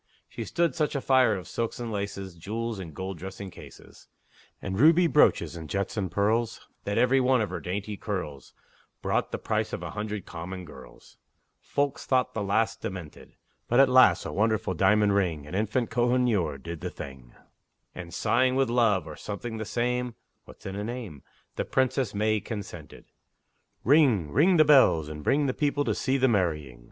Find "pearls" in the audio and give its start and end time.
6.09-6.67